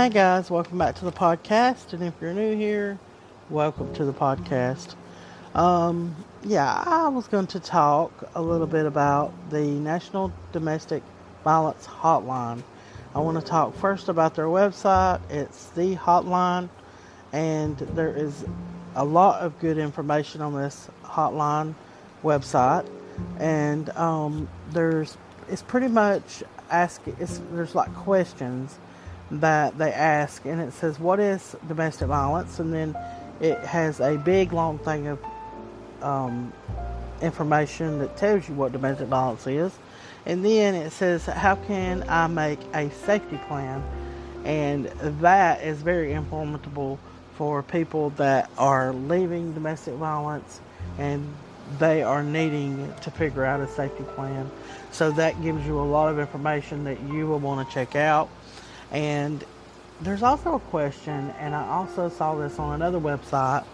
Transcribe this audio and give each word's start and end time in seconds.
Hi, 0.00 0.08
guys, 0.08 0.50
welcome 0.50 0.78
back 0.78 0.94
to 0.94 1.04
the 1.04 1.12
podcast. 1.12 1.92
And 1.92 2.02
if 2.02 2.14
you're 2.22 2.32
new 2.32 2.56
here, 2.56 2.98
welcome 3.50 3.92
to 3.96 4.06
the 4.06 4.14
podcast. 4.14 4.94
Um, 5.54 6.16
yeah, 6.42 6.82
I 6.86 7.08
was 7.08 7.28
going 7.28 7.48
to 7.48 7.60
talk 7.60 8.10
a 8.34 8.40
little 8.40 8.66
bit 8.66 8.86
about 8.86 9.34
the 9.50 9.60
National 9.60 10.32
Domestic 10.52 11.02
Violence 11.44 11.86
Hotline. 11.86 12.62
I 13.14 13.18
want 13.18 13.38
to 13.40 13.44
talk 13.44 13.76
first 13.76 14.08
about 14.08 14.34
their 14.34 14.46
website. 14.46 15.20
It's 15.28 15.66
the 15.72 15.96
hotline, 15.96 16.70
and 17.34 17.76
there 17.76 18.16
is 18.16 18.46
a 18.94 19.04
lot 19.04 19.42
of 19.42 19.60
good 19.60 19.76
information 19.76 20.40
on 20.40 20.54
this 20.54 20.88
hotline 21.04 21.74
website. 22.24 22.88
And 23.38 23.90
um, 23.90 24.48
there's 24.70 25.18
it's 25.50 25.60
pretty 25.60 25.88
much 25.88 26.42
ask 26.70 27.02
it's 27.06 27.42
there's 27.52 27.74
like 27.74 27.94
questions 27.94 28.78
that 29.30 29.78
they 29.78 29.92
ask, 29.92 30.44
and 30.44 30.60
it 30.60 30.72
says, 30.72 30.98
What 30.98 31.20
is 31.20 31.56
domestic 31.68 32.08
violence? 32.08 32.58
And 32.58 32.72
then 32.72 32.96
it 33.40 33.58
has 33.60 34.00
a 34.00 34.16
big 34.16 34.52
long 34.52 34.78
thing 34.78 35.06
of 35.06 35.18
um, 36.02 36.52
information 37.22 37.98
that 38.00 38.16
tells 38.16 38.48
you 38.48 38.54
what 38.54 38.72
domestic 38.72 39.08
violence 39.08 39.46
is. 39.46 39.72
And 40.26 40.44
then 40.44 40.74
it 40.74 40.90
says, 40.90 41.26
How 41.26 41.56
can 41.56 42.04
I 42.08 42.26
make 42.26 42.60
a 42.74 42.90
safety 42.90 43.38
plan? 43.48 43.82
And 44.44 44.86
that 45.20 45.62
is 45.62 45.82
very 45.82 46.12
informative 46.12 46.98
for 47.34 47.62
people 47.62 48.10
that 48.10 48.50
are 48.58 48.92
leaving 48.92 49.54
domestic 49.54 49.94
violence 49.94 50.60
and 50.98 51.26
they 51.78 52.02
are 52.02 52.22
needing 52.22 52.92
to 53.02 53.10
figure 53.10 53.44
out 53.44 53.60
a 53.60 53.68
safety 53.68 54.04
plan. 54.14 54.50
So 54.90 55.10
that 55.12 55.40
gives 55.42 55.64
you 55.66 55.80
a 55.80 55.82
lot 55.82 56.10
of 56.10 56.18
information 56.18 56.84
that 56.84 57.00
you 57.02 57.26
will 57.26 57.38
want 57.38 57.66
to 57.66 57.74
check 57.74 57.96
out. 57.96 58.28
And 58.90 59.44
there's 60.00 60.22
also 60.22 60.54
a 60.54 60.60
question, 60.60 61.30
and 61.38 61.54
I 61.54 61.66
also 61.68 62.08
saw 62.08 62.34
this 62.34 62.58
on 62.58 62.74
another 62.74 62.98
website 62.98 63.64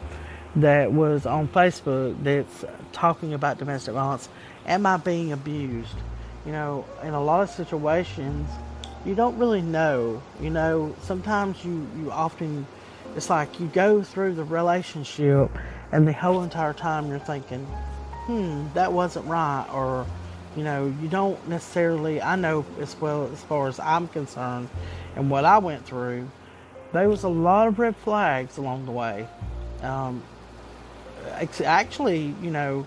that 0.57 0.93
was 0.93 1.27
on 1.27 1.49
Facebook 1.49 2.23
that's 2.23 2.65
talking 2.93 3.35
about 3.35 3.59
domestic 3.59 3.95
violence. 3.95 4.29
Am 4.67 4.87
I 4.87 4.97
being 4.97 5.33
abused? 5.33 5.95
You 6.45 6.53
know, 6.53 6.85
in 7.03 7.15
a 7.15 7.23
lot 7.23 7.43
of 7.43 7.51
situations, 7.51 8.49
you 9.05 9.15
don't 9.15 9.39
really 9.39 9.63
know. 9.63 10.23
You 10.41 10.51
know, 10.51 10.95
sometimes 11.03 11.65
you, 11.65 11.87
you 11.99 12.11
often, 12.11 12.67
it's 13.15 13.31
like 13.31 13.61
you 13.61 13.67
go 13.69 14.03
through 14.03 14.35
the 14.35 14.45
relationship 14.45 15.51
and 15.93 16.07
the 16.07 16.13
whole 16.13 16.43
entire 16.43 16.73
time 16.73 17.09
you're 17.09 17.19
thinking, 17.19 17.65
hmm, 18.27 18.67
that 18.75 18.93
wasn't 18.93 19.27
right, 19.27 19.67
or 19.73 20.07
you 20.57 20.65
know, 20.65 20.93
you 21.03 21.09
don't 21.09 21.49
necessarily. 21.49 22.21
I 22.21 22.37
know 22.37 22.65
as 22.81 22.99
well 23.01 23.31
as 23.33 23.43
far 23.43 23.69
as 23.69 23.79
I'm 23.79 24.09
concerned, 24.09 24.69
and 25.15 25.31
what 25.31 25.45
I 25.45 25.59
went 25.59 25.85
through, 25.85 26.29
there 26.93 27.09
was 27.09 27.25
a 27.25 27.29
lot 27.29 27.69
of 27.69 27.79
red 27.79 27.97
flags 27.97 28.57
along 28.57 28.87
the 28.87 28.93
way. 28.93 29.29
Um, 29.83 30.23
actually, 31.65 32.35
you 32.41 32.51
know, 32.51 32.87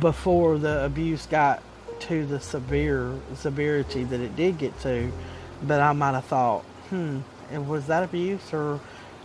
before 0.00 0.58
the 0.58 0.84
abuse 0.84 1.26
got 1.26 1.62
to 2.00 2.26
the 2.26 2.40
severe 2.40 3.14
severity 3.34 4.04
that 4.04 4.20
it 4.20 4.34
did 4.34 4.58
get 4.58 4.78
to, 4.80 5.12
that 5.64 5.80
I 5.80 5.92
might 5.92 6.12
have 6.12 6.24
thought, 6.24 6.62
hmm, 6.90 7.20
was 7.66 7.86
that 7.86 8.02
abuse 8.02 8.52
or 8.52 8.80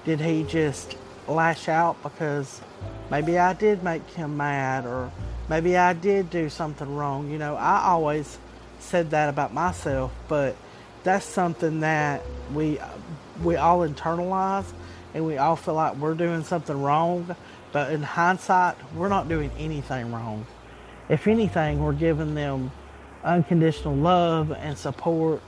did 0.06 0.19
he 0.19 0.44
just 0.44 0.96
lash 1.28 1.68
out 1.68 2.02
because 2.03 2.62
maybe 3.09 3.38
I 3.38 3.53
did 3.53 3.84
make 3.84 4.07
him 4.12 4.38
mad 4.38 4.86
or 4.86 5.12
maybe 5.50 5.78
I 5.78 5.94
did 5.94 6.30
do 6.30 6.50
something 6.50 6.96
wrong. 6.96 7.30
You 7.30 7.38
know, 7.38 7.56
I 7.56 7.84
always 7.84 8.38
said 8.80 9.12
that 9.12 9.30
about 9.30 9.53
myself, 9.53 10.12
but 10.28 10.56
that's 11.03 11.25
something 11.25 11.81
that 11.81 12.22
we 12.53 12.80
we 13.44 13.56
all 13.56 13.88
internalize 13.88 14.66
and 15.13 15.25
we 15.25 15.38
all 15.38 15.56
feel 15.56 15.74
like 15.74 15.96
we're 15.96 16.13
doing 16.13 16.44
something 16.44 16.81
wrong, 16.81 17.36
but 17.72 17.91
in 17.91 18.03
hindsight, 18.03 18.75
we're 18.94 19.07
not 19.07 19.30
doing 19.30 19.52
anything 19.57 20.12
wrong. 20.12 20.46
If 21.09 21.28
anything, 21.28 21.81
we're 21.81 21.94
giving 21.94 22.36
them 22.36 22.72
unconditional 23.24 23.96
love 23.96 24.52
and 24.52 24.78
support 24.78 25.41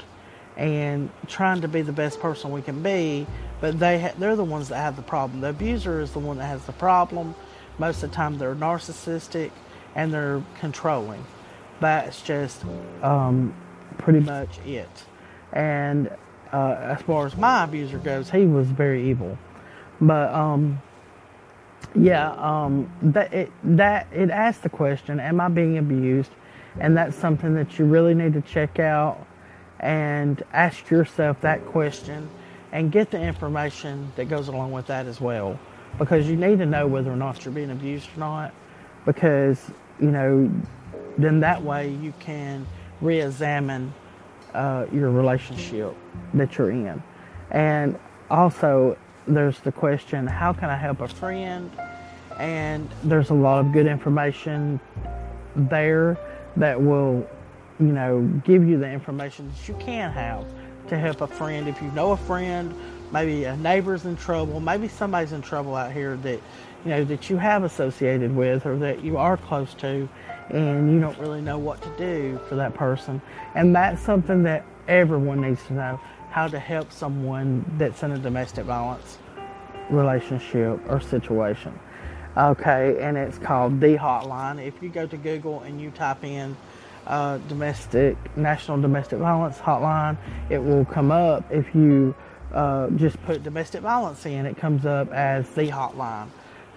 and 0.58 1.10
trying 1.28 1.62
to 1.62 1.68
be 1.68 1.82
the 1.82 1.92
best 1.92 2.20
person 2.20 2.52
we 2.52 2.62
can 2.62 2.82
be, 2.82 3.28
but 3.62 3.80
they 3.80 4.00
ha- 4.00 4.14
they're 4.18 4.36
the 4.36 4.44
ones 4.44 4.70
that 4.70 4.78
have 4.78 4.96
the 4.96 5.02
problem. 5.02 5.42
The 5.42 5.50
abuser 5.50 6.02
is 6.02 6.12
the 6.12 6.20
one 6.20 6.38
that 6.38 6.46
has 6.46 6.66
the 6.66 6.74
problem. 6.74 7.36
Most 7.78 8.04
of 8.04 8.10
the 8.10 8.16
time, 8.16 8.38
they're 8.38 8.56
narcissistic 8.56 9.52
and 9.96 10.14
they're 10.14 10.44
controlling. 10.60 11.24
That's 11.80 12.22
just 12.22 12.64
um, 13.02 13.54
pretty 13.98 14.20
much 14.20 14.60
it. 14.66 14.90
And 15.54 16.10
uh, 16.52 16.76
as 16.80 17.02
far 17.02 17.26
as 17.26 17.38
my 17.38 17.64
abuser 17.64 17.98
goes, 17.98 18.30
he 18.30 18.46
was 18.46 18.68
very 18.68 19.10
evil. 19.10 19.38
But 20.02 20.34
um, 20.34 20.82
yeah, 21.96 22.32
um, 22.34 22.92
that 23.02 23.34
it 23.34 23.52
that 23.64 24.08
it 24.14 24.30
asks 24.30 24.62
the 24.62 24.70
question, 24.70 25.20
"Am 25.20 25.42
I 25.42 25.48
being 25.48 25.78
abused?" 25.78 26.32
And 26.80 26.96
that's 26.96 27.16
something 27.16 27.56
that 27.56 27.80
you 27.80 27.86
really 27.86 28.14
need 28.14 28.34
to 28.34 28.42
check 28.42 28.80
out 28.80 29.26
and 29.80 30.44
ask 30.54 30.90
yourself 30.90 31.42
that 31.42 31.66
question 31.66 32.30
and 32.72 32.92
get 32.92 33.12
the 33.12 33.20
information 33.20 34.12
that 34.16 34.30
goes 34.30 34.48
along 34.48 34.72
with 34.72 34.88
that 34.88 35.08
as 35.08 35.20
well 35.20 35.58
because 35.98 36.28
you 36.28 36.36
need 36.36 36.60
to 36.60 36.66
know 36.66 36.86
whether 36.86 37.12
or 37.12 37.16
not 37.16 37.44
you're 37.44 37.54
being 37.54 37.72
abused 37.72 38.10
or 38.16 38.20
not 38.20 38.54
because 39.06 39.72
you 40.00 40.12
know 40.12 40.52
then 41.18 41.40
that 41.42 41.62
way 41.62 41.90
you 41.90 42.14
can 42.20 42.66
re-examine 43.02 43.94
uh, 44.54 44.86
your 44.92 45.12
relationship 45.12 45.96
that 46.34 46.58
you're 46.58 46.72
in. 46.72 47.02
And 47.52 48.00
also 48.30 48.98
there's 49.28 49.60
the 49.60 49.72
question 49.72 50.26
how 50.26 50.54
can 50.54 50.70
i 50.70 50.76
help 50.76 51.02
a 51.02 51.08
friend? 51.08 51.72
And 52.38 52.90
there's 53.04 53.32
a 53.32 53.34
lot 53.34 53.66
of 53.66 53.74
good 53.74 53.86
information 53.86 54.80
there 55.56 56.18
that 56.56 56.82
will 56.82 57.28
you 57.80 57.88
know 57.88 58.22
give 58.44 58.68
you 58.68 58.78
the 58.78 58.90
information 58.90 59.50
that 59.50 59.68
you 59.68 59.76
can 59.76 60.12
have 60.12 60.46
to 60.88 60.98
help 60.98 61.22
a 61.22 61.28
friend. 61.28 61.68
If 61.68 61.82
you 61.82 61.92
know 61.92 62.12
a 62.12 62.18
friend 62.18 62.74
maybe 63.12 63.44
a 63.46 63.56
neighbor's 63.58 64.06
in 64.06 64.16
trouble 64.16 64.60
maybe 64.60 64.88
somebody's 64.88 65.32
in 65.32 65.42
trouble 65.42 65.76
out 65.76 65.92
here 65.92 66.16
that 66.18 66.40
you 66.86 66.92
know 66.92 67.04
that 67.04 67.30
you 67.30 67.38
have 67.38 67.64
associated 67.64 68.34
with 68.36 68.66
or 68.66 68.78
that 68.78 69.04
you 69.04 69.18
are 69.18 69.38
close 69.38 69.74
to 69.74 70.08
and 70.50 70.92
you 70.92 71.00
don't 71.00 71.18
really 71.20 71.42
know 71.42 71.58
what 71.58 71.82
to 71.82 71.90
do 71.98 72.40
for 72.48 72.56
that 72.56 72.74
person. 72.74 73.22
And 73.56 73.76
that's 73.76 74.02
something 74.02 74.44
that 74.44 74.66
everyone 74.88 75.42
needs 75.42 75.64
to 75.68 75.74
know 75.74 76.00
how 76.32 76.48
to 76.48 76.60
help 76.60 76.92
someone 76.92 77.66
that's 77.78 78.04
in 78.04 78.12
a 78.12 78.18
domestic 78.18 78.66
violence 78.66 79.18
relationship 79.90 80.80
or 80.88 81.02
situation. 81.02 81.78
Okay 82.38 82.98
and 83.02 83.18
it's 83.18 83.38
called 83.38 83.80
the 83.82 83.98
hotline. 83.98 84.66
If 84.66 84.82
you 84.82 84.90
go 84.90 85.06
to 85.08 85.18
google 85.18 85.62
and 85.62 85.82
you 85.82 85.92
type 85.92 86.24
in 86.24 86.56
uh, 87.08 87.38
domestic 87.50 88.16
national 88.38 88.80
domestic 88.82 89.18
violence 89.18 89.58
hotline 89.58 90.16
it 90.50 90.60
will 90.60 90.86
come 90.86 91.10
up 91.12 91.44
if 91.50 91.74
you 91.74 92.14
uh, 92.54 92.90
just 92.92 93.22
put 93.24 93.44
domestic 93.44 93.82
violence 93.82 94.26
in 94.26 94.46
it 94.46 94.58
comes 94.58 94.86
up 94.86 95.12
as 95.12 95.50
the 95.52 95.68
hotline 95.68 96.28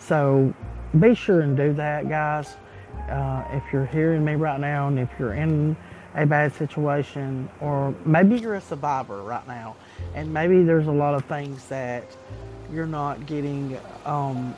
so 0.02 0.52
be 0.98 1.14
sure 1.14 1.40
and 1.40 1.56
do 1.56 1.72
that, 1.74 2.08
guys. 2.08 2.56
Uh, 3.08 3.44
if 3.52 3.62
you're 3.72 3.86
hearing 3.86 4.24
me 4.24 4.34
right 4.34 4.60
now 4.60 4.88
and 4.88 4.98
if 4.98 5.08
you're 5.18 5.34
in 5.34 5.76
a 6.14 6.26
bad 6.26 6.52
situation, 6.54 7.48
or 7.60 7.94
maybe 8.04 8.38
you're 8.38 8.56
a 8.56 8.60
survivor 8.60 9.22
right 9.22 9.46
now, 9.46 9.76
and 10.14 10.32
maybe 10.32 10.62
there's 10.62 10.88
a 10.88 10.92
lot 10.92 11.14
of 11.14 11.24
things 11.24 11.66
that 11.68 12.04
you're 12.72 12.86
not 12.86 13.24
getting 13.26 13.78
um, 14.04 14.54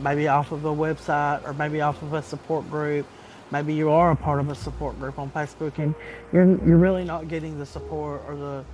maybe 0.00 0.28
off 0.28 0.52
of 0.52 0.64
a 0.64 0.68
website 0.68 1.44
or 1.44 1.54
maybe 1.54 1.80
off 1.80 2.00
of 2.02 2.12
a 2.12 2.22
support 2.22 2.68
group. 2.70 3.06
Maybe 3.50 3.74
you 3.74 3.90
are 3.90 4.12
a 4.12 4.16
part 4.16 4.38
of 4.38 4.50
a 4.50 4.54
support 4.54 4.98
group 5.00 5.18
on 5.18 5.30
Facebook 5.30 5.78
and 5.78 5.94
you're, 6.32 6.46
you're 6.66 6.78
really 6.78 7.04
not 7.04 7.28
getting 7.28 7.58
the 7.58 7.66
support 7.66 8.22
or 8.28 8.36
the, 8.36 8.64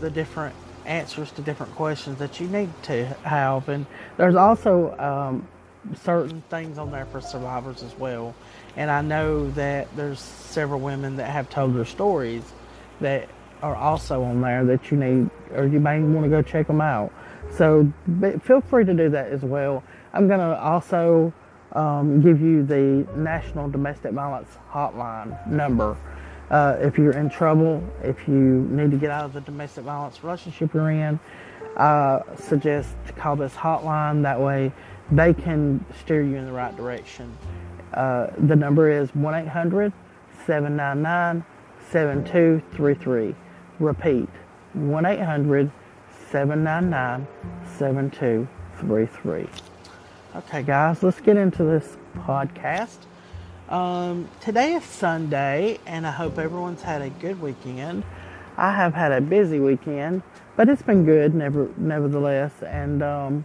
the 0.00 0.10
different 0.10 0.54
answers 0.90 1.30
to 1.32 1.42
different 1.42 1.74
questions 1.76 2.18
that 2.18 2.40
you 2.40 2.48
need 2.48 2.70
to 2.82 3.06
have. 3.22 3.68
And 3.68 3.86
there's 4.16 4.34
also 4.34 4.96
um, 4.98 5.48
certain 6.02 6.42
things 6.50 6.78
on 6.78 6.90
there 6.90 7.06
for 7.06 7.20
survivors 7.20 7.82
as 7.82 7.96
well. 7.96 8.34
And 8.76 8.90
I 8.90 9.00
know 9.00 9.50
that 9.52 9.94
there's 9.96 10.20
several 10.20 10.80
women 10.80 11.16
that 11.16 11.30
have 11.30 11.48
told 11.48 11.74
their 11.74 11.84
stories 11.84 12.42
that 13.00 13.28
are 13.62 13.76
also 13.76 14.22
on 14.22 14.40
there 14.40 14.64
that 14.64 14.90
you 14.90 14.96
need, 14.96 15.30
or 15.54 15.66
you 15.66 15.80
may 15.80 16.00
want 16.00 16.24
to 16.24 16.30
go 16.30 16.42
check 16.42 16.66
them 16.66 16.80
out. 16.80 17.12
So 17.56 17.90
feel 18.42 18.60
free 18.60 18.84
to 18.84 18.94
do 18.94 19.08
that 19.10 19.28
as 19.28 19.42
well. 19.42 19.82
I'm 20.12 20.28
going 20.28 20.40
to 20.40 20.60
also 20.60 21.32
um, 21.72 22.20
give 22.20 22.40
you 22.40 22.64
the 22.64 23.06
National 23.16 23.68
Domestic 23.68 24.12
Violence 24.12 24.48
Hotline 24.70 25.46
number. 25.46 25.96
Uh, 26.50 26.76
if 26.80 26.98
you're 26.98 27.12
in 27.12 27.30
trouble, 27.30 27.82
if 28.02 28.26
you 28.26 28.66
need 28.70 28.90
to 28.90 28.96
get 28.96 29.10
out 29.10 29.24
of 29.24 29.32
the 29.32 29.40
domestic 29.42 29.84
violence 29.84 30.22
relationship 30.24 30.74
you're 30.74 30.90
in, 30.90 31.20
uh, 31.76 32.20
suggest 32.36 32.94
to 33.06 33.12
call 33.12 33.36
this 33.36 33.54
hotline. 33.54 34.22
That 34.22 34.40
way, 34.40 34.72
they 35.12 35.32
can 35.32 35.84
steer 36.00 36.22
you 36.22 36.36
in 36.36 36.46
the 36.46 36.52
right 36.52 36.76
direction. 36.76 37.36
Uh, 37.94 38.28
the 38.38 38.56
number 38.56 38.90
is 38.90 39.14
1 39.14 39.34
800 39.34 39.92
799 40.46 41.44
7233. 41.90 43.34
Repeat 43.78 44.28
1 44.74 45.06
800 45.06 45.70
799 46.30 47.26
7233. 47.78 49.48
Okay, 50.36 50.62
guys, 50.62 51.02
let's 51.02 51.20
get 51.20 51.36
into 51.36 51.64
this 51.64 51.96
podcast. 52.18 52.98
Um, 53.70 54.28
today 54.40 54.72
is 54.72 54.82
Sunday, 54.82 55.78
and 55.86 56.04
I 56.04 56.10
hope 56.10 56.40
everyone's 56.40 56.82
had 56.82 57.02
a 57.02 57.08
good 57.08 57.40
weekend. 57.40 58.02
I 58.56 58.72
have 58.72 58.94
had 58.94 59.12
a 59.12 59.20
busy 59.20 59.60
weekend, 59.60 60.24
but 60.56 60.68
it's 60.68 60.82
been 60.82 61.04
good, 61.04 61.36
never, 61.36 61.68
nevertheless. 61.76 62.50
And 62.66 63.00
um, 63.00 63.44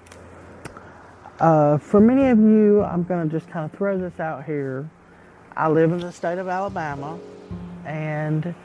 uh, 1.40 1.78
for 1.78 2.02
many 2.02 2.30
of 2.30 2.40
you, 2.40 2.82
I'm 2.82 3.04
going 3.04 3.30
to 3.30 3.40
just 3.40 3.48
kind 3.52 3.72
of 3.72 3.78
throw 3.78 4.00
this 4.00 4.20
out 4.20 4.46
here. 4.46 4.90
I 5.56 5.70
live 5.70 5.92
in 5.92 6.00
the 6.00 6.12
state 6.12 6.40
of 6.40 6.48
Alabama, 6.48 7.20
and 7.86 8.56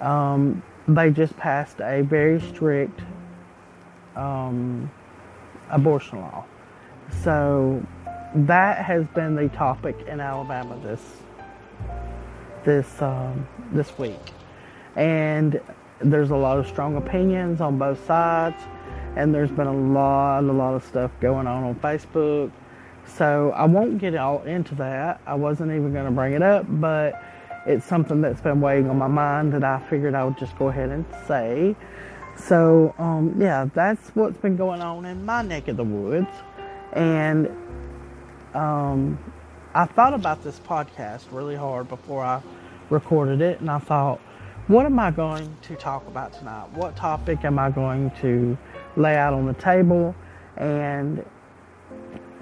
um, 0.00 0.62
they 0.88 1.10
just 1.10 1.36
passed 1.36 1.80
a 1.82 2.00
very 2.00 2.40
strict 2.40 2.98
um, 4.16 4.90
abortion 5.68 6.20
law. 6.20 6.46
So 7.22 7.84
that 8.34 8.84
has 8.84 9.06
been 9.08 9.36
the 9.36 9.48
topic 9.50 9.96
in 10.08 10.20
Alabama 10.20 10.78
this 10.82 11.00
this 12.64 13.00
um, 13.02 13.46
this 13.72 13.96
week, 13.98 14.32
and 14.96 15.60
there's 16.00 16.30
a 16.30 16.36
lot 16.36 16.58
of 16.58 16.66
strong 16.66 16.96
opinions 16.96 17.60
on 17.60 17.78
both 17.78 18.04
sides, 18.06 18.60
and 19.16 19.34
there's 19.34 19.50
been 19.50 19.66
a 19.66 19.72
lot 19.72 20.40
a 20.40 20.52
lot 20.52 20.74
of 20.74 20.84
stuff 20.84 21.10
going 21.20 21.46
on 21.46 21.62
on 21.64 21.74
Facebook. 21.76 22.50
So 23.06 23.52
I 23.54 23.66
won't 23.66 23.98
get 23.98 24.14
all 24.16 24.42
into 24.44 24.74
that. 24.76 25.20
I 25.26 25.34
wasn't 25.34 25.70
even 25.72 25.92
going 25.92 26.06
to 26.06 26.10
bring 26.10 26.32
it 26.32 26.42
up, 26.42 26.64
but 26.68 27.22
it's 27.66 27.84
something 27.84 28.20
that's 28.22 28.40
been 28.40 28.60
weighing 28.60 28.88
on 28.88 28.96
my 28.96 29.06
mind 29.06 29.52
that 29.52 29.62
I 29.62 29.78
figured 29.90 30.14
I 30.14 30.24
would 30.24 30.38
just 30.38 30.56
go 30.58 30.68
ahead 30.68 30.88
and 30.88 31.04
say. 31.28 31.76
So 32.36 32.94
um, 32.98 33.36
yeah, 33.38 33.68
that's 33.74 34.08
what's 34.10 34.38
been 34.38 34.56
going 34.56 34.80
on 34.80 35.04
in 35.04 35.24
my 35.24 35.42
neck 35.42 35.68
of 35.68 35.76
the 35.76 35.84
woods. 35.84 36.30
And 36.94 37.48
um, 38.54 39.18
I 39.74 39.86
thought 39.86 40.14
about 40.14 40.44
this 40.44 40.60
podcast 40.60 41.24
really 41.32 41.56
hard 41.56 41.88
before 41.88 42.22
I 42.24 42.40
recorded 42.90 43.40
it, 43.40 43.60
and 43.60 43.70
I 43.70 43.78
thought, 43.78 44.20
what 44.68 44.86
am 44.86 44.98
I 44.98 45.10
going 45.10 45.56
to 45.62 45.76
talk 45.76 46.06
about 46.06 46.32
tonight? 46.32 46.70
What 46.72 46.96
topic 46.96 47.44
am 47.44 47.58
I 47.58 47.70
going 47.70 48.10
to 48.22 48.56
lay 48.96 49.16
out 49.16 49.34
on 49.34 49.46
the 49.46 49.54
table? 49.54 50.14
And 50.56 51.24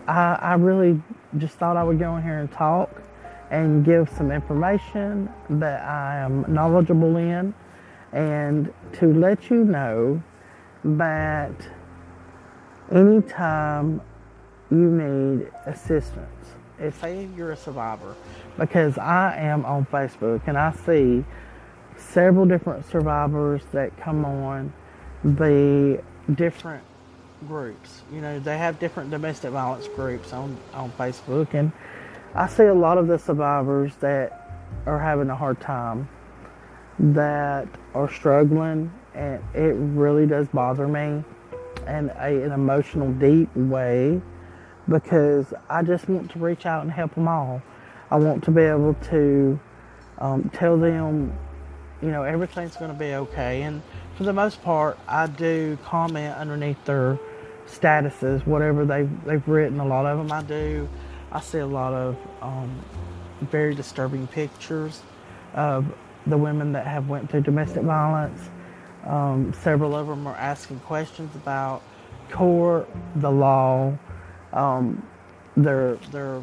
I, 0.07 0.35
I 0.35 0.55
really 0.55 1.03
just 1.39 1.57
thought 1.57 1.77
I 1.77 1.83
would 1.83 1.99
go 1.99 2.17
in 2.17 2.23
here 2.23 2.39
and 2.39 2.53
talk 2.53 2.91
and 3.51 3.85
give 3.85 4.09
some 4.11 4.31
information 4.31 5.29
that 5.49 5.83
I 5.83 6.19
am 6.19 6.45
knowledgeable 6.49 7.17
in, 7.17 7.55
and 8.13 8.73
to 8.95 9.13
let 9.13 9.51
you 9.51 9.65
know 9.65 10.23
that 10.85 11.55
anytime 12.91 14.01
you 14.73 14.91
need 14.91 15.51
assistance. 15.67 16.27
If 16.79 17.01
say 17.01 17.29
you're 17.37 17.53
a 17.53 17.57
survivor, 17.57 18.17
because 18.59 18.97
I 18.99 19.37
am 19.37 19.65
on 19.65 19.87
Facebook 19.87 20.41
and 20.47 20.57
I 20.57 20.73
see 20.73 21.25
several 21.97 22.47
different 22.47 22.91
survivors 22.91 23.63
that 23.73 23.97
come 23.99 24.25
on 24.25 24.73
the 25.23 26.03
different 26.35 26.83
groups. 27.47 28.03
You 28.11 28.21
know, 28.21 28.41
they 28.41 28.57
have 28.57 28.79
different 28.79 29.11
domestic 29.11 29.51
violence 29.51 29.89
groups 29.89 30.33
on, 30.33 30.57
on 30.73 30.91
Facebook 30.93 31.55
and 31.55 31.71
I 32.35 32.49
see 32.49 32.65
a 32.65 32.75
lot 32.75 32.97
of 32.97 33.09
the 33.09 33.19
survivors 33.19 33.95
that 33.97 34.71
are 34.87 34.99
having 34.99 35.29
a 35.29 35.37
hard 35.37 35.61
time, 35.61 36.09
that 36.99 37.69
are 37.95 38.11
struggling, 38.11 38.91
and 39.15 39.43
it 39.55 39.75
really 39.77 40.27
does 40.27 40.49
bother 40.49 40.89
me 40.89 41.23
in 41.87 42.11
a, 42.17 42.43
an 42.43 42.53
emotional, 42.53 43.13
deep 43.13 43.55
way 43.55 44.23
because 44.89 45.53
I 45.69 45.83
just 45.83 46.09
want 46.09 46.31
to 46.33 46.39
reach 46.39 46.67
out 46.67 46.83
and 46.83 46.91
help 46.91 47.15
them 47.15 47.29
all. 47.29 47.63
I 48.11 48.17
want 48.17 48.45
to 48.45 48.51
be 48.51 48.63
able 48.63 48.95
to 49.11 49.59
um, 50.19 50.51
tell 50.51 50.77
them, 50.77 51.37
you 52.03 52.11
know, 52.11 52.23
everything's 52.23 52.77
going 52.77 52.93
to 52.93 52.99
be 52.99 53.15
okay. 53.15 53.63
And 53.63 53.83
for 54.17 54.25
the 54.25 54.33
most 54.33 54.63
part, 54.63 54.99
I 55.09 55.27
do 55.27 55.79
comment 55.85 56.37
underneath 56.37 56.85
their 56.85 57.19
statuses, 57.67 58.47
whatever 58.47 58.85
they've, 58.85 59.25
they've 59.25 59.47
written. 59.49 59.81
A 59.81 59.87
lot 59.87 60.07
of 60.07 60.19
them 60.19 60.33
I 60.33 60.43
do. 60.43 60.89
I 61.31 61.41
see 61.41 61.59
a 61.59 61.67
lot 61.67 61.95
of 61.95 62.17
um, 62.43 62.85
very 63.41 63.75
disturbing 63.75 64.27
pictures 64.27 65.01
of 65.55 65.87
the 66.27 66.37
women 66.37 66.73
that 66.73 66.87
have 66.87 67.09
went 67.09 67.31
through 67.31 67.43
domestic 67.43 67.83
violence. 67.83 68.51
Um, 69.07 69.53
several 69.63 69.97
of 69.97 70.07
them 70.07 70.27
are 70.27 70.37
asking 70.37 70.81
questions 70.81 71.35
about 71.35 71.83
court, 72.31 72.89
the 73.17 73.31
law, 73.31 73.97
um, 74.53 75.07
their 75.57 75.97
their 76.11 76.43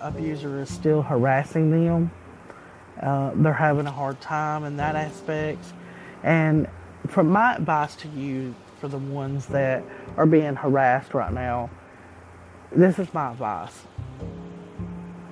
abuser 0.00 0.60
is 0.60 0.72
still 0.72 1.02
harassing 1.02 1.70
them. 1.70 2.10
Uh, 3.00 3.32
they're 3.34 3.52
having 3.52 3.86
a 3.86 3.92
hard 3.92 4.20
time 4.20 4.64
in 4.64 4.76
that 4.78 4.96
aspect. 4.96 5.64
And 6.22 6.68
from 7.08 7.28
my 7.28 7.56
advice 7.56 7.94
to 7.96 8.08
you, 8.08 8.54
for 8.80 8.88
the 8.88 8.98
ones 8.98 9.46
that 9.46 9.82
are 10.16 10.26
being 10.26 10.56
harassed 10.56 11.14
right 11.14 11.32
now, 11.32 11.70
this 12.72 12.98
is 12.98 13.12
my 13.14 13.32
advice. 13.32 13.82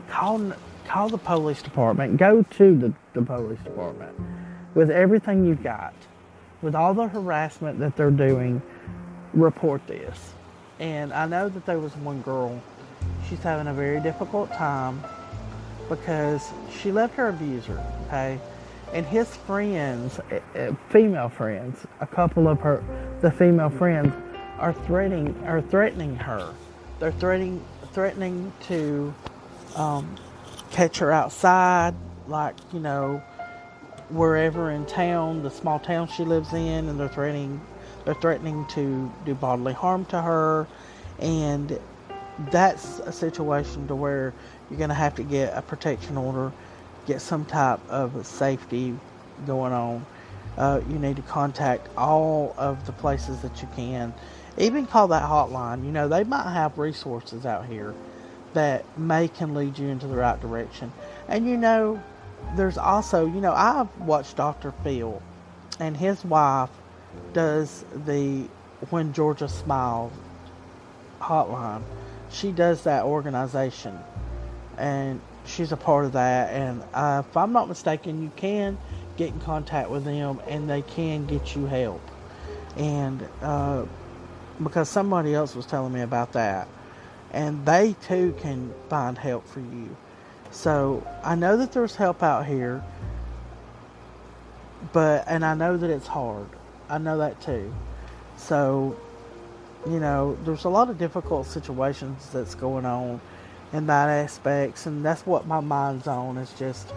Call 0.08 0.52
call 0.86 1.08
the 1.08 1.18
police 1.18 1.62
department. 1.62 2.16
Go 2.18 2.42
to 2.42 2.78
the, 2.78 2.92
the 3.14 3.22
police 3.22 3.60
department 3.60 4.14
with 4.74 4.90
everything 4.90 5.46
you've 5.46 5.62
got, 5.62 5.94
with 6.62 6.74
all 6.74 6.94
the 6.94 7.08
harassment 7.08 7.78
that 7.78 7.96
they're 7.96 8.10
doing. 8.10 8.62
Report 9.32 9.84
this 9.86 10.34
and 10.84 11.14
I 11.14 11.24
know 11.24 11.48
that 11.48 11.64
there 11.64 11.78
was 11.78 11.96
one 11.96 12.20
girl, 12.20 12.60
she's 13.26 13.38
having 13.38 13.68
a 13.68 13.72
very 13.72 14.00
difficult 14.00 14.52
time 14.52 15.02
because 15.88 16.46
she 16.78 16.92
left 16.92 17.14
her 17.14 17.28
abuser, 17.28 17.82
okay? 18.06 18.38
And 18.92 19.06
his 19.06 19.34
friends, 19.34 20.20
eh, 20.30 20.40
eh, 20.54 20.72
female 20.90 21.30
friends, 21.30 21.86
a 22.02 22.06
couple 22.06 22.46
of 22.46 22.60
her, 22.60 22.84
the 23.22 23.30
female 23.30 23.70
friends, 23.70 24.12
are 24.58 24.74
threatening, 24.74 25.34
are 25.46 25.62
threatening 25.62 26.16
her. 26.16 26.52
They're 26.98 27.12
threatening, 27.12 27.64
threatening 27.92 28.52
to 28.64 29.14
um, 29.76 30.14
catch 30.70 30.98
her 30.98 31.10
outside, 31.10 31.94
like 32.28 32.56
you 32.74 32.80
know, 32.80 33.22
wherever 34.10 34.70
in 34.70 34.84
town, 34.84 35.44
the 35.44 35.50
small 35.50 35.78
town 35.78 36.08
she 36.08 36.24
lives 36.24 36.52
in, 36.52 36.90
and 36.90 37.00
they're 37.00 37.08
threatening 37.08 37.62
they're 38.04 38.14
threatening 38.14 38.66
to 38.68 39.12
do 39.24 39.34
bodily 39.34 39.72
harm 39.72 40.04
to 40.06 40.20
her, 40.20 40.66
and 41.18 41.78
that's 42.50 42.98
a 43.00 43.12
situation 43.12 43.86
to 43.88 43.94
where 43.94 44.32
you're 44.68 44.78
going 44.78 44.88
to 44.88 44.94
have 44.94 45.14
to 45.16 45.22
get 45.22 45.56
a 45.56 45.62
protection 45.62 46.16
order, 46.16 46.52
get 47.06 47.20
some 47.20 47.44
type 47.44 47.80
of 47.88 48.26
safety 48.26 48.98
going 49.46 49.72
on. 49.72 50.04
Uh, 50.56 50.80
you 50.88 50.98
need 50.98 51.16
to 51.16 51.22
contact 51.22 51.88
all 51.96 52.54
of 52.56 52.86
the 52.86 52.92
places 52.92 53.40
that 53.40 53.60
you 53.60 53.68
can. 53.74 54.14
Even 54.56 54.86
call 54.86 55.08
that 55.08 55.22
hotline. 55.22 55.84
You 55.84 55.90
know, 55.90 56.08
they 56.08 56.22
might 56.24 56.52
have 56.52 56.78
resources 56.78 57.44
out 57.44 57.66
here 57.66 57.94
that 58.52 58.84
may 58.96 59.26
can 59.28 59.54
lead 59.54 59.78
you 59.78 59.88
into 59.88 60.06
the 60.06 60.16
right 60.16 60.40
direction. 60.40 60.92
And 61.28 61.46
you 61.46 61.56
know, 61.56 62.00
there's 62.56 62.78
also, 62.78 63.26
you 63.26 63.40
know, 63.40 63.52
I've 63.52 63.94
watched 63.98 64.36
Dr. 64.36 64.72
Phil 64.84 65.20
and 65.80 65.96
his 65.96 66.24
wife 66.24 66.70
does 67.32 67.84
the 68.06 68.48
When 68.90 69.12
Georgia 69.12 69.48
Smiles 69.48 70.12
hotline. 71.20 71.82
She 72.30 72.52
does 72.52 72.82
that 72.84 73.04
organization, 73.04 73.98
and 74.76 75.20
she's 75.46 75.72
a 75.72 75.76
part 75.76 76.04
of 76.04 76.12
that. 76.12 76.52
And 76.52 76.82
uh, 76.92 77.22
if 77.26 77.36
I'm 77.36 77.52
not 77.52 77.68
mistaken, 77.68 78.22
you 78.22 78.30
can 78.36 78.76
get 79.16 79.28
in 79.28 79.40
contact 79.40 79.90
with 79.90 80.04
them, 80.04 80.40
and 80.48 80.68
they 80.68 80.82
can 80.82 81.26
get 81.26 81.54
you 81.54 81.66
help. 81.66 82.02
And 82.76 83.26
uh, 83.40 83.84
because 84.62 84.88
somebody 84.88 85.34
else 85.34 85.54
was 85.54 85.66
telling 85.66 85.92
me 85.92 86.00
about 86.00 86.32
that, 86.32 86.66
and 87.32 87.64
they 87.64 87.94
too 88.06 88.34
can 88.40 88.74
find 88.88 89.16
help 89.16 89.46
for 89.46 89.60
you. 89.60 89.96
So 90.50 91.06
I 91.22 91.34
know 91.34 91.56
that 91.56 91.72
there's 91.72 91.96
help 91.96 92.22
out 92.22 92.46
here 92.46 92.82
but 94.92 95.24
and 95.26 95.44
I 95.44 95.54
know 95.54 95.76
that 95.76 95.90
it's 95.90 96.06
hard. 96.06 96.48
I 96.88 96.98
know 96.98 97.18
that 97.18 97.40
too. 97.40 97.72
So, 98.36 98.96
you 99.86 100.00
know, 100.00 100.36
there's 100.44 100.64
a 100.64 100.68
lot 100.68 100.90
of 100.90 100.98
difficult 100.98 101.46
situations 101.46 102.28
that's 102.32 102.54
going 102.54 102.84
on 102.84 103.20
in 103.72 103.86
that 103.86 104.08
aspects, 104.08 104.86
and 104.86 105.04
that's 105.04 105.26
what 105.26 105.46
my 105.46 105.60
mind's 105.60 106.06
on. 106.06 106.36
Is 106.36 106.52
just 106.58 106.92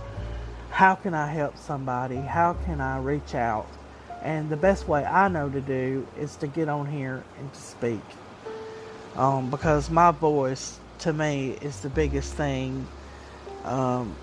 how 0.70 0.96
can 0.96 1.14
I 1.14 1.28
help 1.28 1.58
somebody? 1.58 2.18
How 2.18 2.54
can 2.66 2.82
I 2.82 3.00
reach 3.00 3.36
out? 3.36 3.68
And 4.22 4.50
the 4.50 4.58
best 4.58 4.88
way 4.88 5.06
I 5.06 5.28
know 5.28 5.50
to 5.50 5.62
do 5.62 6.06
is 6.20 6.36
to 6.38 6.48
get 6.48 6.70
on 6.70 6.86
here 6.86 7.24
and 7.40 7.54
to 7.54 7.62
speak, 7.62 8.02
um, 9.16 9.50
because 9.50 9.90
my 9.90 10.12
voice 10.12 10.80
to 11.00 11.14
me 11.14 11.58
is 11.62 11.80
the 11.82 11.90
biggest 11.90 12.34
thing 12.34 12.88
um, 13.64 14.16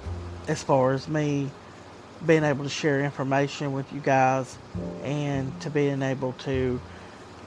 as 0.49 0.63
far 0.63 0.93
as 0.93 1.09
me 1.09 1.51
being 2.27 2.45
able 2.45 2.65
to 2.65 2.71
share 2.71 3.01
information 3.01 3.73
with 3.73 3.93
you 3.93 4.01
guys 4.01 4.59
and 5.03 5.61
to 5.61 5.71
being 5.71 6.03
able 6.03 6.33
to 6.33 6.81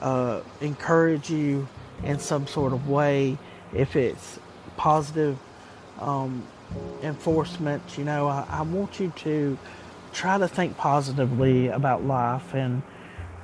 uh, 0.00 0.40
encourage 0.60 1.30
you 1.30 1.66
in 2.04 2.18
some 2.18 2.46
sort 2.46 2.72
of 2.72 2.88
way 2.88 3.36
if 3.74 3.96
it's 3.96 4.38
positive 4.76 5.38
um, 6.00 6.46
enforcement 7.02 7.82
you 7.96 8.04
know 8.04 8.28
I, 8.28 8.46
I 8.48 8.62
want 8.62 9.00
you 9.00 9.12
to 9.16 9.58
try 10.12 10.38
to 10.38 10.46
think 10.46 10.76
positively 10.76 11.68
about 11.68 12.04
life 12.04 12.54
and 12.54 12.82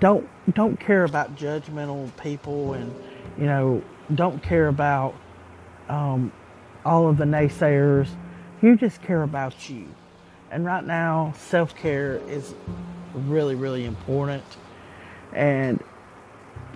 don't 0.01 0.29
don't 0.55 0.79
care 0.79 1.05
about 1.05 1.37
judgmental 1.37 2.11
people 2.23 2.75
and 2.75 2.95
you 3.39 3.47
know 3.47 3.83
don't 4.15 4.43
care 4.43 4.69
about 4.69 5.15
um, 5.89 6.33
all 6.85 7.09
of 7.09 7.17
the 7.17 7.25
naysayers. 7.25 8.09
You 8.63 8.77
just 8.77 9.03
care 9.03 9.23
about 9.23 9.69
you 9.69 9.87
and 10.55 10.65
right 10.65 10.85
now, 10.87 11.35
self 11.37 11.75
care 11.75 12.21
is 12.29 12.55
really, 13.13 13.57
really 13.57 13.85
important. 13.85 14.45
And 15.33 15.83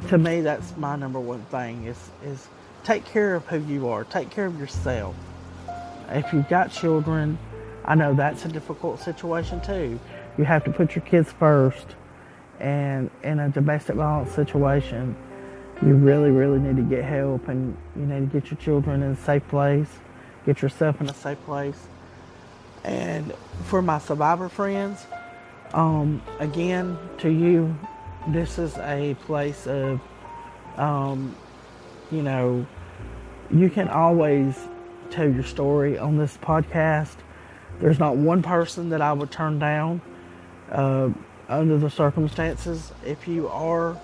to 0.08 0.18
me, 0.18 0.40
that's 0.40 0.76
my 0.76 0.96
number 0.96 1.20
one 1.20 1.42
thing 1.42 1.84
is, 1.84 2.10
is 2.24 2.48
take 2.82 3.04
care 3.04 3.36
of 3.36 3.46
who 3.46 3.60
you 3.72 3.86
are, 3.86 4.02
take 4.02 4.30
care 4.30 4.46
of 4.46 4.58
yourself. 4.58 5.14
If 6.08 6.32
you've 6.32 6.48
got 6.48 6.72
children, 6.72 7.38
I 7.84 7.94
know 7.94 8.14
that's 8.14 8.44
a 8.44 8.48
difficult 8.48 8.98
situation 8.98 9.60
too. 9.60 10.00
You 10.38 10.42
have 10.42 10.64
to 10.64 10.72
put 10.72 10.96
your 10.96 11.04
kids 11.04 11.30
first. 11.30 11.94
And 12.58 13.12
in 13.22 13.38
a 13.38 13.48
domestic 13.48 13.94
violence 13.94 14.32
situation, 14.32 15.14
you 15.82 15.94
really, 15.94 16.32
really 16.32 16.58
need 16.58 16.76
to 16.78 16.82
get 16.82 17.04
help 17.04 17.46
and 17.46 17.76
you 17.94 18.06
need 18.06 18.32
to 18.32 18.40
get 18.40 18.50
your 18.50 18.58
children 18.58 19.04
in 19.04 19.12
a 19.12 19.16
safe 19.16 19.46
place, 19.46 19.88
get 20.44 20.62
yourself 20.62 21.00
in 21.00 21.08
a 21.08 21.14
safe 21.14 21.38
place. 21.44 21.86
And 22.84 23.32
for 23.64 23.82
my 23.82 23.98
survivor 23.98 24.48
friends, 24.48 25.06
um, 25.74 26.22
again, 26.38 26.98
to 27.18 27.28
you, 27.28 27.76
this 28.28 28.58
is 28.58 28.76
a 28.78 29.14
place 29.22 29.66
of, 29.66 30.00
um, 30.76 31.34
you 32.10 32.22
know, 32.22 32.66
you 33.50 33.70
can 33.70 33.88
always 33.88 34.58
tell 35.10 35.28
your 35.28 35.42
story 35.42 35.98
on 35.98 36.16
this 36.16 36.36
podcast. 36.38 37.16
There's 37.80 37.98
not 37.98 38.16
one 38.16 38.42
person 38.42 38.90
that 38.90 39.00
I 39.00 39.12
would 39.12 39.30
turn 39.30 39.58
down 39.58 40.00
uh, 40.70 41.10
under 41.48 41.78
the 41.78 41.90
circumstances. 41.90 42.92
If 43.04 43.28
you 43.28 43.48
are 43.48 43.96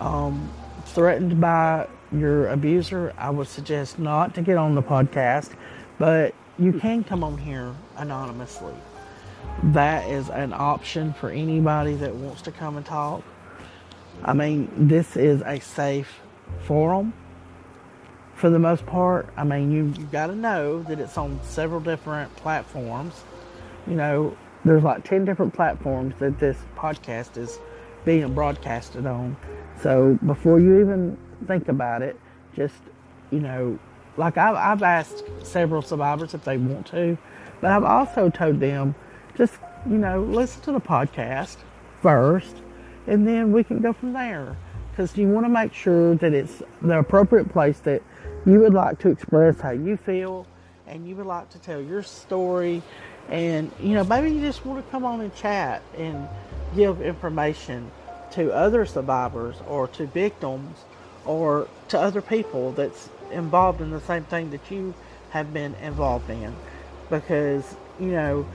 um, 0.00 0.50
threatened 0.86 1.40
by 1.40 1.88
your 2.12 2.48
abuser, 2.48 3.14
I 3.18 3.30
would 3.30 3.48
suggest 3.48 3.98
not 3.98 4.34
to 4.34 4.42
get 4.42 4.56
on 4.56 4.74
the 4.74 4.82
podcast. 4.82 5.52
But 5.98 6.34
you 6.58 6.72
can 6.72 7.04
come 7.04 7.22
on 7.22 7.38
here 7.38 7.74
anonymously. 7.96 8.74
That 9.62 10.08
is 10.10 10.28
an 10.30 10.52
option 10.52 11.12
for 11.12 11.30
anybody 11.30 11.94
that 11.94 12.14
wants 12.14 12.42
to 12.42 12.52
come 12.52 12.76
and 12.76 12.84
talk. 12.84 13.22
I 14.24 14.32
mean, 14.32 14.70
this 14.88 15.16
is 15.16 15.42
a 15.42 15.60
safe 15.60 16.20
forum 16.64 17.12
for 18.34 18.50
the 18.50 18.58
most 18.58 18.86
part. 18.86 19.28
I 19.36 19.44
mean, 19.44 19.70
you 19.70 19.92
you 19.98 20.06
got 20.06 20.28
to 20.28 20.34
know 20.34 20.82
that 20.84 20.98
it's 20.98 21.18
on 21.18 21.40
several 21.42 21.80
different 21.80 22.34
platforms. 22.36 23.22
You 23.86 23.94
know, 23.94 24.36
there's 24.64 24.82
like 24.82 25.04
10 25.04 25.24
different 25.24 25.54
platforms 25.54 26.14
that 26.18 26.38
this 26.38 26.56
podcast 26.76 27.36
is 27.36 27.58
being 28.04 28.32
broadcasted 28.34 29.06
on. 29.06 29.36
So 29.82 30.18
before 30.26 30.60
you 30.60 30.80
even 30.80 31.16
think 31.46 31.68
about 31.68 32.02
it, 32.02 32.18
just, 32.54 32.74
you 33.30 33.40
know, 33.40 33.78
like 34.16 34.36
I've, 34.36 34.56
I've 34.56 34.82
asked 34.82 35.24
several 35.42 35.82
survivors 35.82 36.34
if 36.34 36.44
they 36.44 36.58
want 36.58 36.86
to, 36.88 37.18
but 37.60 37.70
I've 37.70 37.84
also 37.84 38.30
told 38.30 38.60
them 38.60 38.94
just, 39.36 39.54
you 39.88 39.98
know, 39.98 40.22
listen 40.22 40.62
to 40.62 40.72
the 40.72 40.80
podcast 40.80 41.56
first 42.02 42.56
and 43.06 43.26
then 43.26 43.52
we 43.52 43.62
can 43.64 43.80
go 43.80 43.92
from 43.92 44.12
there. 44.12 44.56
Because 44.90 45.16
you 45.16 45.28
want 45.28 45.44
to 45.44 45.50
make 45.50 45.74
sure 45.74 46.14
that 46.16 46.32
it's 46.32 46.62
the 46.80 46.98
appropriate 46.98 47.50
place 47.50 47.78
that 47.80 48.02
you 48.46 48.60
would 48.60 48.72
like 48.72 48.98
to 49.00 49.10
express 49.10 49.60
how 49.60 49.70
you 49.70 49.96
feel 49.96 50.46
and 50.86 51.06
you 51.06 51.14
would 51.16 51.26
like 51.26 51.50
to 51.50 51.58
tell 51.58 51.80
your 51.80 52.02
story. 52.02 52.82
And, 53.28 53.70
you 53.78 53.90
know, 53.90 54.04
maybe 54.04 54.30
you 54.30 54.40
just 54.40 54.64
want 54.64 54.84
to 54.84 54.90
come 54.90 55.04
on 55.04 55.20
and 55.20 55.34
chat 55.34 55.82
and 55.98 56.26
give 56.74 57.02
information 57.02 57.90
to 58.32 58.52
other 58.52 58.86
survivors 58.86 59.56
or 59.68 59.88
to 59.88 60.06
victims 60.06 60.84
or 61.26 61.68
to 61.88 62.00
other 62.00 62.22
people 62.22 62.72
that's 62.72 63.10
involved 63.30 63.80
in 63.80 63.90
the 63.90 64.00
same 64.00 64.24
thing 64.24 64.50
that 64.50 64.70
you 64.70 64.94
have 65.30 65.52
been 65.52 65.74
involved 65.76 66.30
in. 66.30 66.54
Because, 67.10 67.76
you 68.00 68.08
know, 68.08 68.46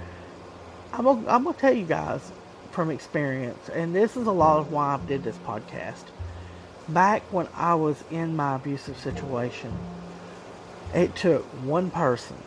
I'm 0.93 1.05
gonna, 1.05 1.27
I'm 1.27 1.43
gonna 1.43 1.57
tell 1.57 1.73
you 1.73 1.85
guys 1.85 2.31
from 2.71 2.89
experience, 2.89 3.69
and 3.69 3.93
this 3.93 4.15
is 4.15 4.27
a 4.27 4.31
lot 4.31 4.59
of 4.59 4.71
why 4.71 4.95
I 4.95 5.05
did 5.05 5.23
this 5.23 5.37
podcast. 5.39 6.03
Back 6.89 7.21
when 7.31 7.47
I 7.55 7.75
was 7.75 8.03
in 8.11 8.35
my 8.35 8.55
abusive 8.55 8.97
situation, 8.97 9.71
it 10.93 11.15
took 11.15 11.43
one 11.63 11.91
person 11.91 12.37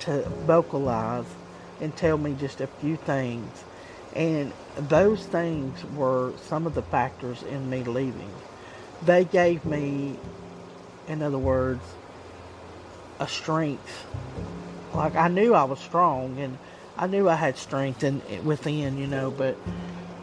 to 0.00 0.22
vocalize 0.46 1.26
and 1.80 1.94
tell 1.96 2.18
me 2.18 2.34
just 2.34 2.60
a 2.60 2.66
few 2.66 2.96
things. 2.96 3.64
And 4.14 4.52
those 4.76 5.26
things 5.26 5.84
were 5.96 6.32
some 6.46 6.66
of 6.66 6.74
the 6.74 6.82
factors 6.82 7.42
in 7.42 7.68
me 7.68 7.82
leaving. 7.82 8.30
They 9.02 9.24
gave 9.24 9.64
me 9.64 10.18
in 11.08 11.22
other 11.22 11.38
words, 11.38 11.82
a 13.20 13.28
strength. 13.28 14.06
Like 14.94 15.14
I 15.16 15.28
knew 15.28 15.54
I 15.54 15.64
was 15.64 15.78
strong 15.78 16.38
and 16.38 16.58
I 16.96 17.06
knew 17.06 17.28
I 17.28 17.34
had 17.34 17.56
strength 17.56 18.04
in, 18.04 18.22
within, 18.44 18.98
you 18.98 19.06
know, 19.06 19.30
but 19.30 19.56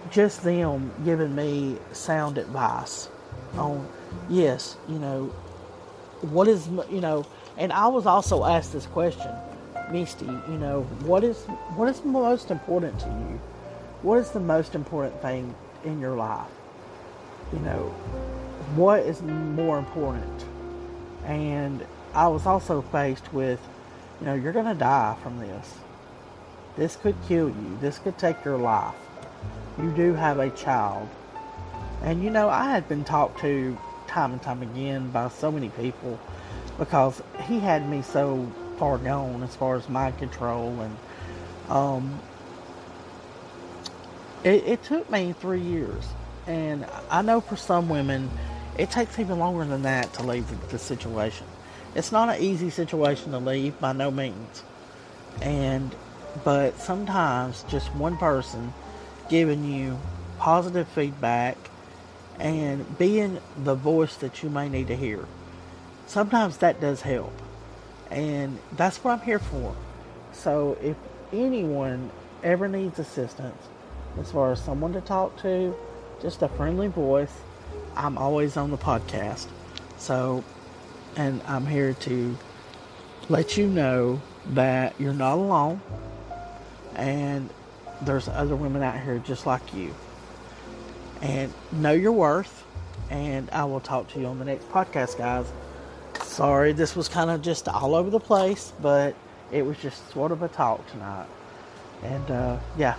just 0.10 0.44
them 0.44 0.92
giving 1.04 1.36
me 1.36 1.78
sound 1.92 2.38
advice 2.38 3.10
on, 3.58 3.88
yes, 4.30 4.78
you 4.88 5.00
know, 5.00 5.26
what 6.22 6.48
is, 6.48 6.68
you 6.90 7.02
know, 7.02 7.26
and 7.58 7.74
I 7.74 7.88
was 7.88 8.06
also 8.06 8.46
asked 8.46 8.74
this 8.74 8.86
question, 8.86 9.32
Misty, 9.92 10.26
you 10.26 10.58
know, 10.58 10.84
what 11.04 11.24
is 11.24 11.44
what 11.76 11.90
is 11.90 12.04
most 12.06 12.50
important 12.50 12.98
to 13.00 13.08
you? 13.08 13.40
What 14.04 14.20
is 14.20 14.32
the 14.32 14.40
most 14.40 14.74
important 14.74 15.22
thing 15.22 15.54
in 15.84 16.00
your 16.00 16.16
life? 16.16 16.50
You 17.52 17.60
know, 17.60 17.90
what 18.76 19.02
is 19.02 19.22
more 19.22 19.78
important? 19.78 20.46
And 21.26 21.86
I 22.14 22.28
was 22.28 22.46
also 22.46 22.82
faced 22.82 23.32
with, 23.34 23.60
you 24.20 24.28
know, 24.28 24.34
you're 24.34 24.54
going 24.54 24.66
to 24.66 24.74
die 24.74 25.16
from 25.22 25.40
this. 25.40 25.76
This 26.78 26.96
could 26.96 27.16
kill 27.28 27.50
you. 27.50 27.78
This 27.80 28.00
could 28.00 28.18
take 28.18 28.44
your 28.44 28.58
life. 28.58 28.96
You 29.78 29.92
do 29.92 30.14
have 30.14 30.40
a 30.40 30.50
child. 30.52 31.08
And, 32.02 32.24
you 32.24 32.30
know, 32.30 32.50
I 32.50 32.66
had 32.72 32.88
been 32.90 33.04
talked 33.04 33.40
to 33.42 33.78
time 34.08 34.34
and 34.34 34.42
time 34.42 34.62
again 34.62 35.10
by 35.12 35.30
so 35.30 35.52
many 35.52 35.70
people 35.70 36.20
because 36.78 37.22
he 37.44 37.60
had 37.60 37.88
me 37.90 38.02
so 38.02 38.52
far 38.78 38.98
gone 38.98 39.44
as 39.44 39.56
far 39.56 39.76
as 39.76 39.88
mind 39.88 40.18
control 40.18 40.70
and 40.82 40.98
um, 41.70 42.20
it, 44.44 44.64
it 44.66 44.84
took 44.84 45.10
me 45.10 45.34
three 45.40 45.62
years 45.62 46.04
and 46.48 46.86
i 47.12 47.22
know 47.22 47.40
for 47.40 47.56
some 47.56 47.88
women 47.88 48.30
it 48.82 48.90
takes 48.90 49.20
even 49.20 49.38
longer 49.38 49.64
than 49.64 49.84
that 49.84 50.12
to 50.14 50.24
leave 50.24 50.48
the, 50.72 50.80
situation. 50.80 51.46
It's 51.94 52.12
not 52.12 52.30
an 52.30 52.42
easy 52.42 52.72
situation 52.72 53.32
to 53.32 53.38
leave 53.38 53.80
by 53.80 53.94
no 53.94 54.10
means. 54.10 54.64
And 55.40 55.96
but 56.44 56.80
sometimes 56.80 57.64
just 57.70 57.94
one 57.94 58.18
person 58.18 58.74
giving 59.30 59.72
you 59.72 60.00
positive 60.40 60.88
feedback 60.88 61.58
and 62.40 62.98
being 62.98 63.40
the 63.56 63.76
voice 63.76 64.16
that 64.16 64.42
you 64.42 64.50
may 64.50 64.68
need 64.68 64.88
to 64.88 64.96
hear. 64.96 65.28
Sometimes 66.08 66.58
that 66.58 66.82
does 66.82 67.02
help. 67.02 67.34
And 68.10 68.58
that's 68.78 68.98
what 69.04 69.12
I'm 69.12 69.26
here 69.26 69.40
for. 69.40 69.76
So 70.32 70.76
if 70.82 70.98
anyone 71.32 72.10
ever 72.44 72.68
needs 72.68 72.98
assistance 72.98 73.62
as 74.20 74.32
far 74.32 74.52
as 74.52 74.60
someone 74.60 74.94
to 74.94 75.02
talk 75.02 75.40
to, 75.44 75.76
just 76.20 76.42
a 76.42 76.48
friendly 76.48 76.88
voice, 76.88 77.34
I'm 77.96 78.18
always 78.18 78.58
on 78.58 78.72
the 78.72 78.78
podcast. 78.78 79.48
So, 79.98 80.44
and 81.16 81.42
I'm 81.48 81.66
here 81.66 81.94
to 81.94 82.38
let 83.30 83.58
you 83.58 83.68
know 83.68 84.22
that 84.50 85.00
you're 85.00 85.14
not 85.14 85.38
alone. 85.38 85.82
And 86.96 87.50
there's 88.02 88.28
other 88.28 88.56
women 88.56 88.84
out 88.84 89.00
here 89.00 89.20
just 89.20 89.46
like 89.46 89.74
you. 89.74 89.94
And 91.22 91.54
know 91.72 91.92
your 91.92 92.12
worth. 92.12 92.66
And 93.10 93.50
I 93.52 93.66
will 93.66 93.80
talk 93.80 94.08
to 94.10 94.20
you 94.20 94.26
on 94.26 94.40
the 94.40 94.46
next 94.46 94.70
podcast, 94.70 95.18
guys. 95.18 95.52
Sorry, 96.24 96.72
this 96.72 96.96
was 96.96 97.08
kind 97.08 97.30
of 97.30 97.42
just 97.42 97.68
all 97.68 97.94
over 97.94 98.10
the 98.10 98.20
place, 98.20 98.72
but 98.82 99.16
it 99.52 99.66
was 99.66 99.78
just 99.78 100.10
sort 100.12 100.32
of 100.32 100.44
a 100.44 100.48
talk 100.48 100.86
tonight. 100.88 101.28
And 102.04 102.32
uh, 102.32 102.58
yeah, 102.78 102.96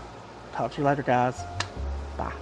talk 0.53 0.73
to 0.73 0.79
you 0.79 0.87
later, 0.87 1.03
guys. 1.03 1.41
Bye. 2.17 2.33